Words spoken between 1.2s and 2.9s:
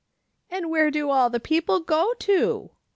the people go to